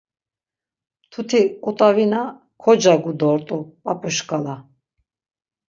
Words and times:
Mtuti 1.05 1.41
ǩut̆avina 1.63 2.21
kocagu 2.61 3.11
dort̆u 3.19 3.57
p̌ap̌u 3.83 4.09
şǩala. 4.15 4.55